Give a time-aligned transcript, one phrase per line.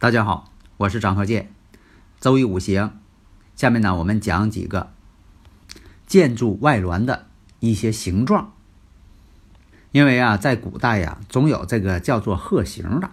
[0.00, 1.50] 大家好，我是张鹤剑。
[2.20, 3.00] 周易五行，
[3.56, 4.92] 下面呢我们讲几个
[6.06, 7.26] 建筑外峦的
[7.58, 8.52] 一些形状。
[9.90, 13.10] 因为啊，在古代呀，总有这个叫做鹤形的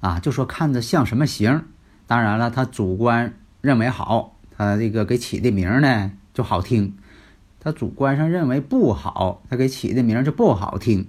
[0.00, 1.64] 啊，就说看着像什么形。
[2.06, 6.92] 当然了，他主观认为好，他这个给起的名呢就好听；
[7.60, 11.08] 他主观上认为不好，他给起的名就不好听。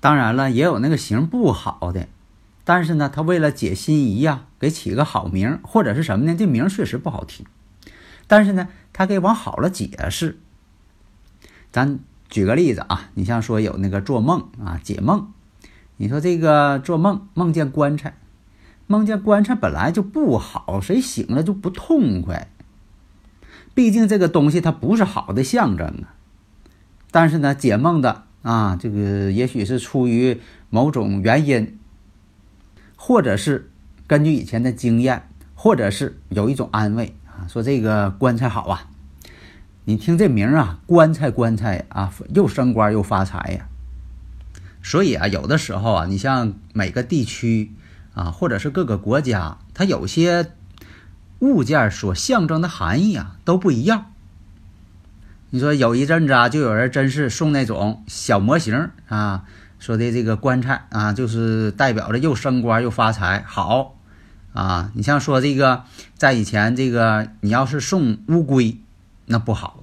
[0.00, 2.08] 当然了，也有那个形不好的。
[2.62, 6.36] 但是呢，他为了解心仪呀，给起个好名，或者是什么呢？
[6.38, 7.44] 这名确实不好听，
[8.26, 10.38] 但是呢，他给往好了解释。
[11.72, 15.32] 咱举个例子啊，你像说有那个做梦啊，解梦，
[15.96, 18.18] 你说这个做梦梦见棺材，
[18.86, 22.50] 梦见棺材本来就不好，谁醒了就不痛快。
[23.74, 26.14] 毕竟这个东西它不是好的象征啊。
[27.10, 31.78] 但是呢，解梦的啊，这个也许是出于某种原因。
[33.02, 33.70] 或者是
[34.06, 38.90] 根据以前的经验，或者是有一种安慰啊，说这个棺材好啊，
[39.86, 43.66] 你听这名啊，棺材棺材啊，又升官又发财呀。
[44.82, 47.72] 所以啊，有的时候啊，你像每个地区
[48.12, 50.52] 啊，或者是各个国家，它有些
[51.38, 54.12] 物件所象征的含义啊都不一样。
[55.48, 59.46] 你说有一阵子啊，就有人真是送那种小模型啊。
[59.80, 63.96] 说的这个棺材啊，就是代表着又升官又发财，好
[64.52, 64.92] 啊！
[64.94, 65.84] 你像说这个，
[66.16, 68.78] 在以前这个，你要是送乌龟，
[69.24, 69.82] 那不好。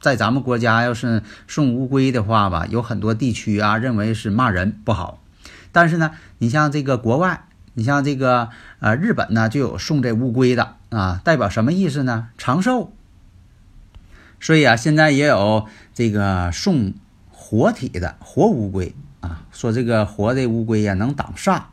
[0.00, 5.20] 在咱们国家，要是送乌龟的话吧，有很多地区啊认为是骂人不好。
[5.72, 7.44] 但是呢，你像这个国外，
[7.74, 8.48] 你像这个
[8.80, 12.28] 呃日本呢，就有送这乌龟的啊，代表什么意思呢？
[12.38, 12.92] 长寿。
[14.40, 16.94] 所以啊，现在也有这个送
[17.30, 18.94] 活体的活乌龟。
[19.24, 21.64] 啊，说这个活的乌龟呀，能挡煞，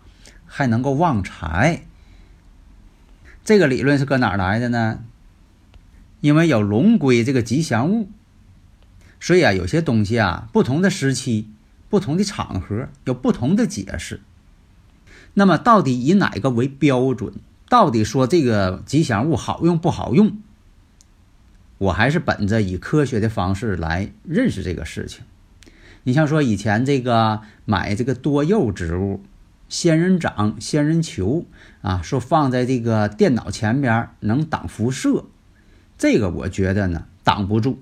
[0.45, 1.83] 还能够旺财。
[3.43, 5.03] 这个理论是搁哪来的呢？
[6.21, 8.09] 因为有龙龟这个吉祥物，
[9.19, 11.49] 所以啊，有些东西啊，不同的时期、
[11.89, 14.21] 不同的场合有不同的解释。
[15.33, 17.33] 那么，到底以哪个为标准？
[17.67, 20.37] 到底说这个吉祥物好用不好用？
[21.77, 25.23] 我还是本着以科学的方式来认识这个事情。
[26.03, 29.21] 你像说以前这个买这个多肉植物，
[29.69, 31.45] 仙人掌、仙人球
[31.81, 35.25] 啊，说放在这个电脑前边能挡辐射，
[35.97, 37.81] 这个我觉得呢挡不住。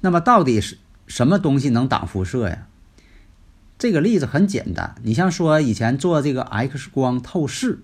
[0.00, 2.66] 那么到底是什么东西能挡辐射呀？
[3.78, 7.80] 这个例子很简单，你像说以前做这个 X 光透视，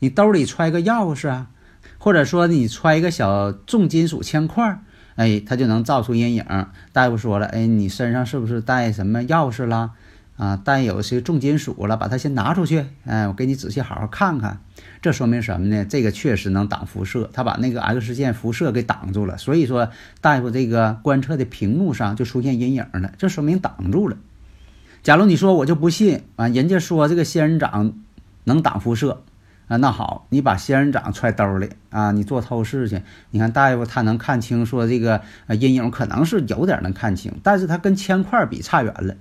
[0.00, 1.50] 你兜里揣个钥匙啊，
[1.96, 4.82] 或者说你揣一个小重金属铅块
[5.16, 6.44] 哎，他就能照出阴影。
[6.92, 9.92] 大夫说了，哎，你身上是不是带什么钥匙了？
[10.36, 12.84] 啊，带有些重金属了，把它先拿出去。
[13.06, 14.60] 哎，我给你仔细好好看看。
[15.00, 15.86] 这说明什么呢？
[15.86, 19.38] 这个确实能挡辐射，他把那个 X 线辐射给挡住了。
[19.38, 19.88] 所以说，
[20.20, 24.18] 大夫这个观测的屏幕上就出现阴影了，这说明挡住了。
[25.02, 27.94] 假如你说我就不信啊，人家说这个仙人掌
[28.44, 29.22] 能挡辐射
[29.68, 39.16] 啊，那好，你把仙人掌揣兜里啊，你做透视去，你看大夫他能看清，说这个阴影可能是有点能看清，但是他跟铅块比差远了。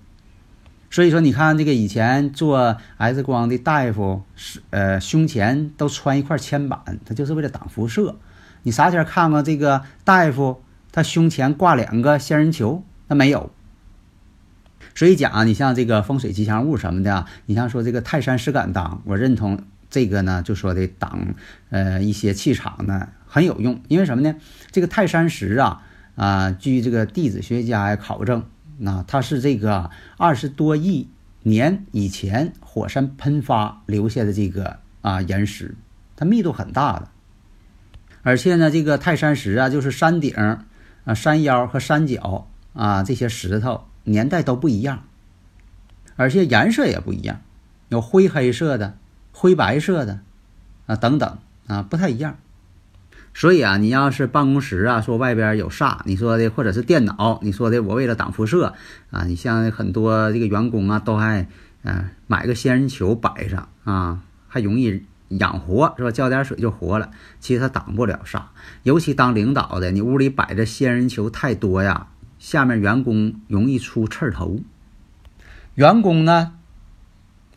[0.92, 8.16] 所以说，你看这个以前做 X 光的大夫是呃胸前都穿一块铅板，他就是为了挡辐射。
[8.64, 10.62] 你啥前看看这个大夫，
[10.92, 13.52] 他胸前挂两个仙人球，那没有。
[14.94, 19.60] 所以讲，你像这个风水吉祥物什么的，你像说这个泰山石敢当，我认同
[19.96, 21.36] 这个呢，就说的挡
[21.70, 23.80] 呃一些气场呢很有用。
[23.88, 24.36] 因为什么呢？
[24.72, 25.82] 这个泰山石啊
[26.18, 28.44] 啊，据这个地质学家考证。
[28.78, 31.08] 那它是这个二十多亿
[31.44, 35.76] 年以前火山喷发留下的这个啊岩石，
[36.18, 37.08] 它密度很大的，
[38.22, 40.34] 而且呢，这个泰山石啊，就是山顶
[41.06, 45.06] 啊、山腰和山脚啊这些石头年代都不一样，
[46.18, 47.40] 而且颜色也不一样，
[47.88, 48.98] 有灰黑色的、
[49.38, 50.22] 灰白色的
[50.86, 51.38] 啊等等
[51.68, 52.38] 啊，不太一样。
[53.34, 58.74] 所以啊，你要是办公室啊，说外边有煞，你说的或者是电脑，你说的我为了挡辐射
[59.12, 61.50] 啊，你像很多这个员工啊，都还
[61.84, 66.12] 嗯买个仙人球摆上啊，还容易养活是吧？
[66.12, 67.12] 浇点水就活了。
[67.42, 68.44] 其实它挡不了煞，
[68.84, 72.08] 尤其当领导的，你屋里摆着仙人球太多呀，
[72.40, 74.62] 下面员工容易出刺头。
[75.74, 76.54] 员工呢，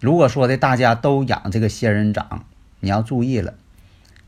[0.00, 2.44] 如果说的大家都养这个仙人掌，
[2.80, 3.54] 你要注意了。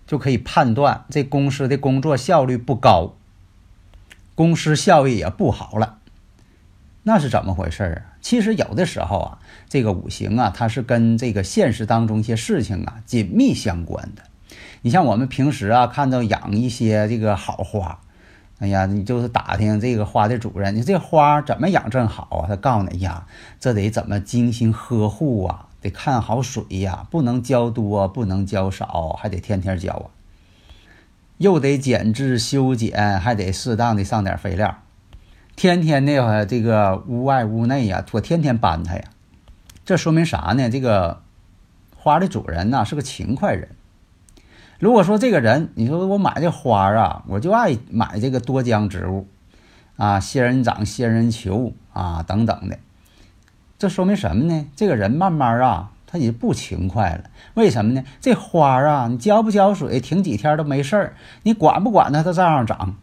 [0.06, 3.14] 就可以判断这公司的工作效率不高，
[4.34, 5.98] 公司效益也不好了，
[7.04, 8.18] 那是怎么回事啊？
[8.20, 9.38] 其实有的时候啊，
[9.68, 14.24] 这个五行啊，它是跟这个现实当中一些事情啊紧密相关的。
[14.82, 18.00] 你像我们平时啊，看到养一些这个好花，
[18.60, 22.44] 哎呀，你就是打听这个花的主人，你这花怎么养正好啊？
[22.46, 23.26] 他告诉你呀，
[23.58, 25.66] 这得怎么精心呵护啊？
[25.80, 30.06] 得看好水呀，不能浇多，不能浇少，还得天天浇啊。
[31.38, 34.76] 又得剪枝修剪，还得适当的上点肥料。
[35.56, 39.04] 天天的这个屋外屋内呀，我天天搬它呀。
[39.86, 40.68] 这说明啥呢？
[40.68, 41.22] 这个
[41.96, 43.70] 花的主人呐是个勤快人。
[44.80, 49.28] 如果说这个人，你说我买这花啊，我就爱买这个多浆植物
[49.96, 52.78] 啊，仙人掌、仙人球啊等等的。
[53.78, 54.66] 这说明什么呢？
[54.74, 57.24] 这个人慢慢啊，他也不勤快了。
[57.52, 58.04] 为什么呢？
[58.22, 61.14] 这花啊，你浇不浇水，停几天都没事儿。
[61.42, 62.96] 你管不管它，它照样长。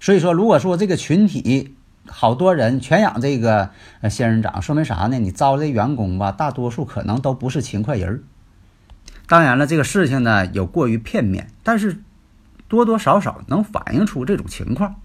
[0.00, 1.76] 所以说，如果说这个群体
[2.08, 3.70] 好多人全养这个
[4.10, 5.20] 仙人掌，说明啥呢？
[5.20, 8.20] 你招这员工吧，大多数可能都不是勤快人儿。
[9.28, 12.02] 当然了，这个事情呢有过于片面，但是
[12.66, 14.96] 多多少少能反映出这种情况。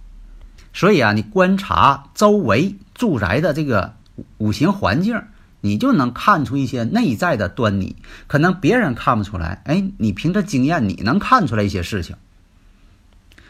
[0.74, 3.94] 所以啊，你观察周围住宅的这个。
[4.38, 5.24] 五行环境，
[5.62, 7.96] 你就能看出一些内在的端倪，
[8.28, 9.64] 可能别人看不出来。
[9.66, 12.16] 哎，你凭着经验，你能看出来一些事情。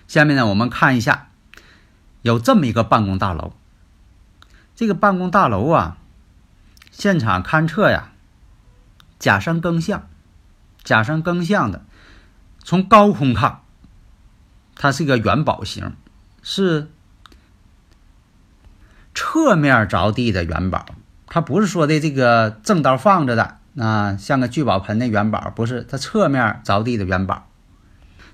[0.07, 1.27] 下面呢，我们看一下，
[2.21, 3.51] 有这么一个办公大楼。
[4.73, 5.97] 这个办公大楼啊，
[6.91, 8.13] 现场勘测呀，
[9.19, 10.07] 甲山庚向，
[10.83, 11.83] 甲山庚向的，
[12.63, 13.59] 从高空看，
[14.75, 15.93] 它是一个元宝形，
[16.41, 16.87] 是。
[19.15, 20.87] 侧面着地的元宝，
[21.27, 27.47] 它不是说的这个正刀放着的啊，像个聚宝盆的元宝，不是，它侧面着地的元宝。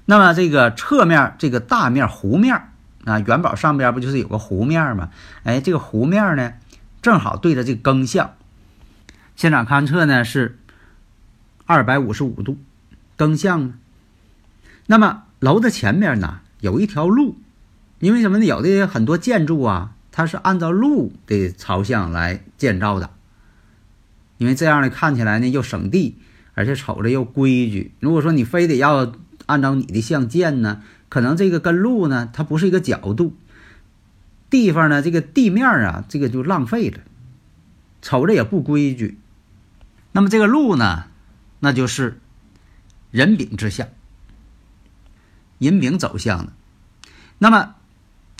[0.05, 2.69] 那么这个侧面这个大面弧面
[3.03, 5.09] 啊，元宝上边不就是有个弧面吗？
[5.43, 6.53] 哎，这个弧面呢，
[7.01, 8.35] 正好对着这个庚向。
[9.35, 10.58] 现场勘测呢是
[11.69, 12.57] 二百五十五度，
[13.15, 13.73] 庚向呢。
[14.87, 17.37] 那么楼的前面呢有一条路，
[17.99, 18.45] 因为什么呢？
[18.45, 19.93] 有的很多建筑啊。
[20.11, 23.11] 它是按照路的朝向来建造的，
[24.39, 26.17] 因为这样呢看起来呢又省地，
[26.55, 27.93] 而且瞅着又规矩。
[27.99, 29.13] 如果说你非得要
[29.45, 33.35] 按照你的向建呢，可能这个跟路呢它不是一个角度，
[34.49, 36.97] 地方呢这个地面啊这个就浪费了，
[38.01, 39.19] 瞅着也不规矩。
[40.11, 41.05] 那么这个路呢，
[41.59, 42.19] 那就是
[43.11, 43.87] 人丙之相，
[45.57, 46.53] 人丙走向的。
[47.37, 47.75] 那么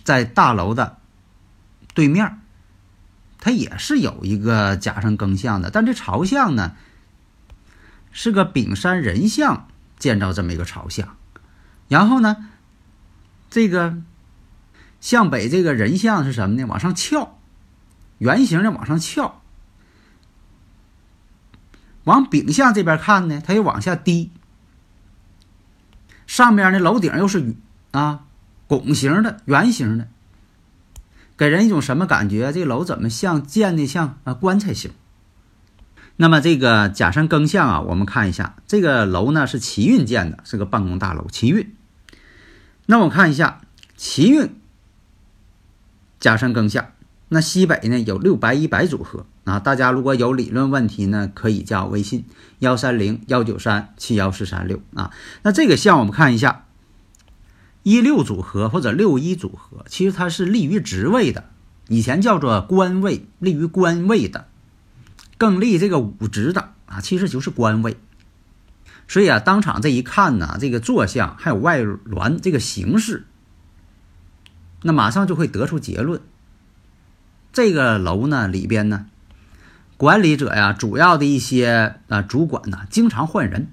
[0.03, 0.97] 在大楼的。
[1.95, 2.39] 对面，
[3.39, 6.77] 它也是有一个甲申庚向的，但这朝向呢
[8.11, 11.17] 是个丙山人像建造这么一个朝向，
[11.89, 12.47] 然后呢，
[13.49, 14.01] 这个
[15.01, 16.63] 向北这个人像是什么呢？
[16.65, 17.37] 往上翘，
[18.19, 19.41] 圆形的往上翘。
[22.09, 24.31] 往丙向这边看呢，它又往下低。
[26.25, 27.55] 上边呢楼顶又是
[27.91, 28.25] 啊
[28.65, 30.07] 拱形的、圆形的，
[31.37, 32.51] 给人一种什么感觉？
[32.51, 34.91] 这楼怎么像建的像啊棺材形？
[36.17, 41.75] 那么这个甲申庚向啊，我们看一下，这个楼呢是奇运建的，是个办公大楼，奇运。
[42.87, 43.61] 那我看一下
[43.95, 44.59] 奇运
[46.19, 46.91] 甲申庚向，
[47.29, 49.59] 那西北呢有六白一白组合啊。
[49.59, 52.25] 大家如果有理论问题呢，可以加我微信
[52.59, 55.11] 幺三零幺九三七幺四三六啊。
[55.43, 56.65] 那这个项我们看一下
[57.83, 61.45] 一六组合或者六一组合，其实它是利于职位的，
[61.87, 64.47] 以前叫做官位，利于官位的。
[65.37, 67.95] 更利这个五职的啊，其实就是官位，
[69.07, 73.25] 所以啊，当场这一看呢，这个坐相还有外峦这个形式，
[74.81, 76.19] 那马上就会得出结论。
[77.51, 79.07] 这个楼呢里边呢，
[79.97, 83.67] 管理者呀，主要的一些啊主管呢，经常换人，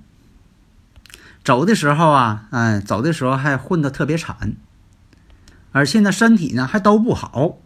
[1.45, 4.55] 走的时候啊，哎，走的时候还混得特别惨，
[5.73, 7.59] 而且呢身体呢还都不好。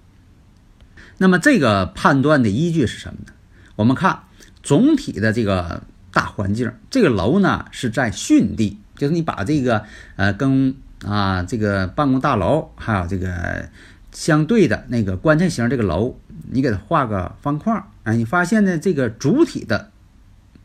[1.18, 3.32] 那么这个判断的依据是什么呢？
[3.76, 4.24] 我们看
[4.62, 9.84] 总体的这个大环境，这个楼呢是在汛地，就是你把这个
[10.16, 10.74] 呃跟
[11.06, 13.68] 啊这个办公大楼还有这个
[14.12, 16.16] 相对的那个棺材形这个楼，
[16.50, 19.90] 你给它画个方框，哎，你发现呢这个主体的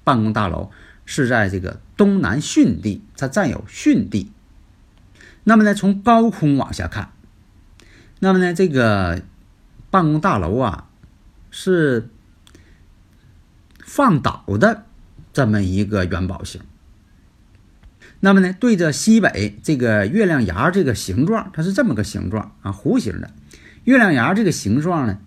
[0.03, 0.71] 办公大楼
[1.05, 4.31] 是在这个东南巽地，它占有巽地。
[5.43, 7.11] 那么呢从高空往下看，
[8.19, 9.21] 那么呢这个
[9.89, 10.89] 办公大楼啊
[11.51, 12.09] 是。
[13.87, 14.83] 放倒的
[15.31, 16.59] 这么一个元宝形，
[18.19, 23.31] 那么呢，对着西北这个月亮牙这个形状，它是这么个形状啊，弧形的。
[23.83, 25.19] 月亮牙这个形状呢，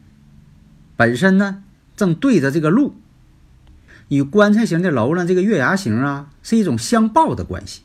[0.96, 1.62] 本身呢
[1.96, 2.96] 正对着这个路，
[4.08, 7.82] 与棺材形的楼呢，这个月牙形啊，是一种相抱的关系。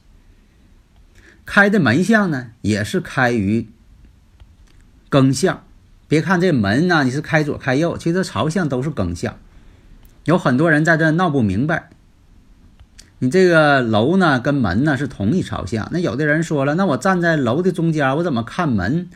[1.45, 3.67] 开的门向呢，也是开于
[5.11, 5.63] 庚向。
[6.07, 9.37] 别看这门呢，你是开左开右，其实朝向都是庚向。
[10.25, 11.89] 有很多人在这闹不明白，
[13.23, 15.87] 你这个楼呢跟门呢是同一朝向。
[15.93, 19.07] 那有的人说了，那我站在楼的中间，我怎么看门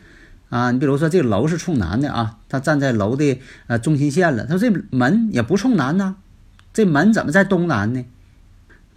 [0.48, 0.70] 啊？
[0.70, 6.14] 你比如说这个楼是冲南的啊，他站在楼的呃中心线了，他说这门也不冲南呐，
[6.72, 8.02] 这门怎么在东南呢？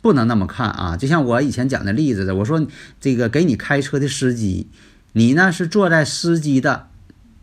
[0.02, 0.96] 不能那么看啊！
[0.96, 2.66] 就像我以前讲的例子的，我说
[3.02, 4.70] 这个给你开车的司机，
[5.12, 6.88] 你呢是坐在司机的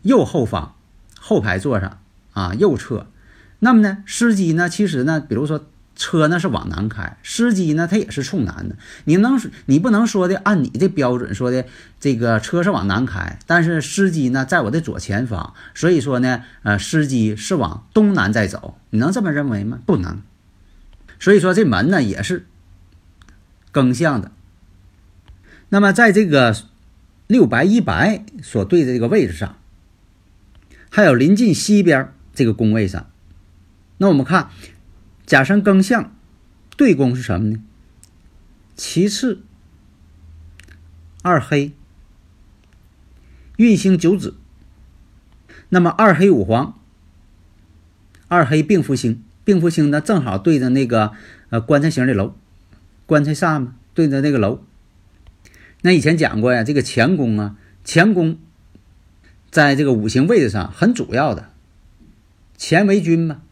[0.01, 0.73] 右后方
[1.19, 1.99] 后排座上
[2.33, 3.05] 啊，右侧。
[3.59, 5.65] 那么呢，司机呢，其实呢，比如说
[5.99, 8.77] 车呢是往南开，司机呢他也是冲南的。
[9.03, 11.65] 你能你不能说的按你的标准说的
[11.99, 19.77] 这个车是往南开，但是司机呢在我的左前方，所以说呢，呃，司机是往东南在走，你能这么认为吗？
[19.85, 20.21] 不能。
[21.19, 22.47] 所以说这门呢也是
[23.71, 24.31] 更向的。
[25.67, 26.55] 那么在这个
[27.27, 29.57] 六白一白所对的这个位置上，
[30.89, 33.07] 还有临近西边这个宫位上。
[33.97, 34.49] 那我们看
[35.29, 36.11] 甲申庚相
[36.75, 37.63] 对宫是什么呢？
[38.75, 39.43] 其次，
[41.21, 41.71] 二黑
[43.55, 44.33] 运星九子。
[45.69, 46.79] 那么二黑五黄，
[48.27, 51.11] 二黑并福星，并福星呢正好对着那个
[51.51, 52.33] 呃棺材形的楼，
[53.05, 54.65] 棺材煞嘛，对着那个楼。
[55.83, 57.55] 那以前讲过呀，这个乾宫啊，
[57.85, 58.39] 乾宫
[59.51, 61.51] 在这个五行位置上很主要的，
[62.57, 63.43] 乾为君嘛。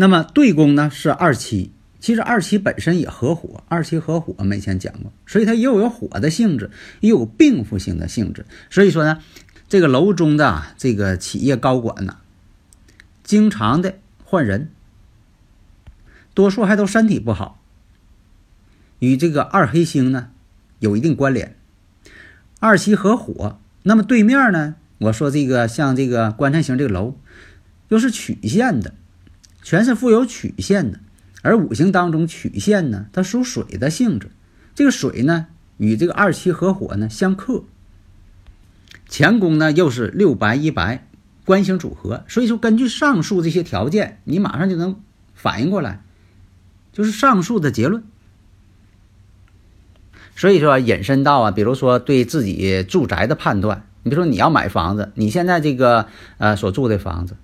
[0.00, 8.46] 那么对宫呢是二七，其实二七本身也合火，二七合火，我们以前讲过，所以它又有火的性质，又有病符性的性质。
[8.70, 9.22] 所以说呢，
[9.68, 12.16] 这个楼中的这个企业高管呢，
[13.22, 14.70] 经常的换人，
[16.32, 17.60] 多数还都身体不好，
[19.00, 20.30] 与这个二黑星呢
[20.78, 21.54] 有一定关联。
[22.58, 27.18] 二七合火，那么对面呢，我说这个像这个棺材形这个楼，
[27.88, 28.94] 又是曲线的。
[29.62, 31.00] 全是富有曲线的，
[31.42, 34.30] 而五行当中曲线呢，它属水的性质。
[34.74, 37.64] 这个水呢，与这个二七合火呢相克。
[39.08, 41.06] 乾宫呢又是六白一白，
[41.44, 42.24] 官星组合。
[42.28, 45.00] 所以说，根据上述这些条件，你马上就能
[45.34, 46.02] 反应过来，
[46.92, 48.04] 就是上述的结论。
[50.36, 56.06] 所以说，引申到啊，比如说对自己住宅的判断，你比如说你要买房子，你现在这个
[56.38, 57.36] 呃所住的房子。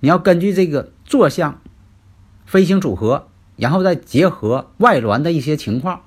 [0.00, 1.60] 你要根据这个坐向、
[2.46, 6.02] 飞行组合，然后再结合外峦的一些情况，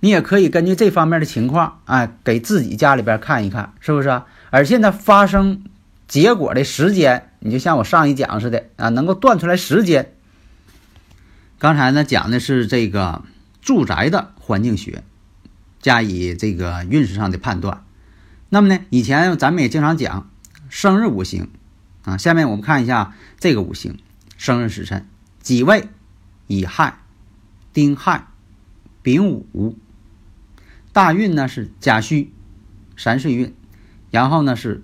[0.00, 4.26] 你也可以根据这方面的情况，哎，给自己家里边看一看，是不是啊？
[4.50, 5.64] 而现在发生
[6.06, 10.12] 结果的时间，你就像我上一讲似的啊，能够断出来时间。
[11.58, 13.22] 刚才呢讲的是这个
[13.60, 15.04] 住宅的环境学，
[15.80, 17.84] 加以这个运势上的判断。
[18.50, 20.28] 那么呢，以前咱们也经常讲
[20.68, 21.48] 生日五行
[22.02, 22.16] 啊。
[22.16, 23.98] 下面我们看一下这个五行
[24.36, 25.06] 生日时辰：
[25.40, 25.88] 己未、
[26.46, 26.98] 乙亥、
[27.72, 28.26] 丁亥、
[29.02, 29.78] 丙午。
[30.92, 32.32] 大运呢是甲戌、
[32.96, 33.54] 三岁运，
[34.10, 34.82] 然后呢是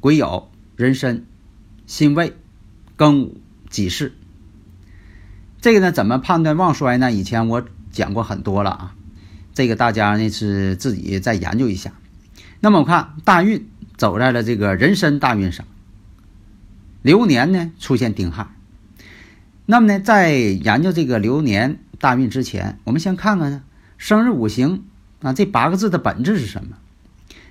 [0.00, 0.44] 癸酉、
[0.76, 1.26] 壬申、
[1.86, 2.36] 辛未、
[2.96, 4.12] 庚午、己巳。
[5.60, 7.10] 这个呢，怎么判断旺衰呢？
[7.10, 8.94] 以前我讲过很多了啊，
[9.52, 11.92] 这个大家呢是自己再研究一下。
[12.60, 15.66] 那么我看大运走在了这个人身大运上，
[17.02, 18.48] 流年呢出现丁亥。
[19.66, 23.62] 那么呢，在研究这个流年大运之前，我们先看看呢
[23.96, 24.84] 生日五行
[25.20, 26.76] 啊这八个字的本质是什么？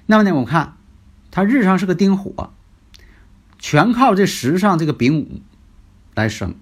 [0.06, 0.78] 那么呢，我看
[1.32, 2.52] 它日上是个丁火，
[3.60, 5.42] 全靠这时上这个丙午
[6.16, 6.56] 来生。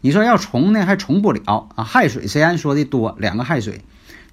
[0.00, 1.84] 你说要重呢，还重不了啊！
[1.84, 3.80] 亥水虽然说的多，两个亥水，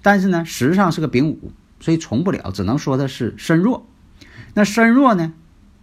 [0.02, 3.86] 但是呢，实上是个丙午，所以重不了，只能说它是身弱。
[4.52, 5.32] 那身弱呢，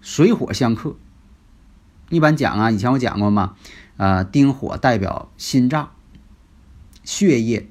[0.02, 0.96] 水火相克。
[2.10, 3.56] 一般讲啊，以前我讲过嘛，
[3.98, 5.92] 呃，丁火代表心脏、
[7.04, 7.70] 血液，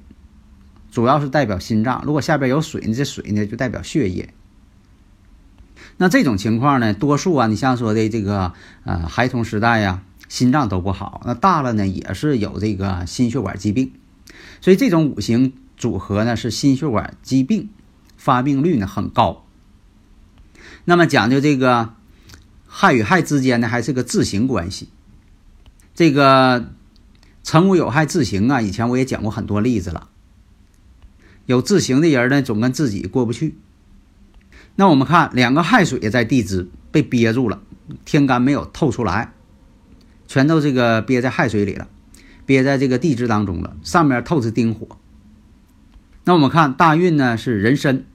[0.91, 2.03] 主要是代表心脏。
[2.05, 4.33] 如果下边有水呢，这水呢就代表血液。
[5.97, 8.53] 那这种情况呢，多数啊，你像说的这个
[8.83, 10.03] 呃，孩童时代呀。
[10.29, 13.93] 心脏都不好，那大了呢也是有这个心血管疾病，
[14.61, 17.71] 所以这种五行组合呢是心血管疾病
[18.15, 19.43] 发病率呢很高。
[20.85, 21.95] 那么讲究这个
[22.71, 24.89] 亥与亥之间呢还是个自行关系，
[25.95, 26.71] 这个
[27.43, 30.07] 成无有害自行啊，以前我也讲过很多例子了。
[31.47, 33.57] 有自行的人呢总跟自己过不去。
[34.75, 37.63] 那我们看两个亥水在地支被憋住了，
[38.05, 39.33] 天干没有透出来。
[40.27, 41.87] 全都这个憋在亥水里了，
[42.45, 43.75] 憋在这个地支当中了。
[43.81, 44.99] 上面透着丁火。
[46.23, 48.05] 那我们看大运呢是壬申，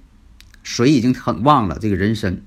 [0.62, 1.76] 水已经很旺了。
[1.80, 2.44] 这个人申，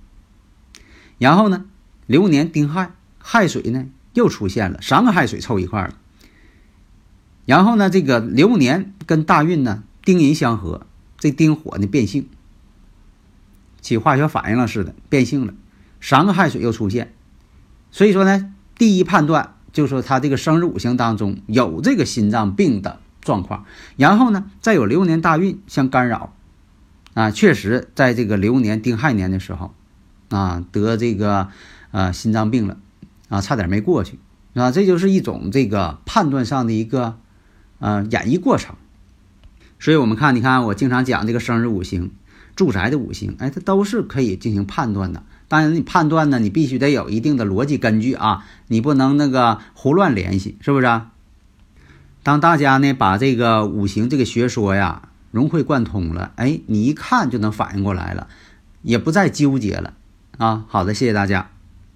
[1.17, 1.65] 然后呢
[2.07, 5.93] 流年丁亥，亥水呢又出现了，三个亥水凑一块了。
[7.45, 10.87] 然后呢这个流年跟大运呢丁寅相合，
[11.19, 12.27] 这丁火呢变性，
[13.81, 15.53] 起化学反应了似的变性了，
[16.01, 17.13] 三个亥水又出现。
[17.91, 19.53] 所以说呢，第一判断。
[19.73, 23.65] 就是说他这个生日五行当中有这个心脏病的状况，
[23.95, 26.33] 然后呢，再有流年大运相干扰，
[27.13, 29.75] 啊，确实在这个流年丁亥年的时候，
[30.29, 31.49] 啊，得这个
[31.97, 32.77] 啊心脏病了，
[33.29, 34.19] 啊，差点没过去，
[34.53, 37.17] 啊，这就是一种这个判断上的一个
[37.79, 38.75] 呃演绎过程。
[39.79, 42.11] 所以我们看，你看我经常讲这个生日五行、
[42.55, 45.23] 住宅的五行，哎，它都是可以进行判断的。
[45.47, 50.85] 当然，你判断呢，你必须得有一定的逻辑根据啊，你不能那个胡乱联系，是不是？
[50.85, 51.11] 啊
[52.23, 58.27] 当大家呢把这个五行这个学说呀融会贯通了，哎，你一看就能反应过来了，
[58.81, 59.93] 也不再纠结了
[60.37, 60.65] 啊。
[60.67, 61.56] 好的，谢谢大家。